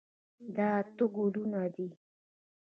دا 0.55 0.67
اته 0.79 1.05
ګلونه 1.15 1.61
دي. 1.73 1.87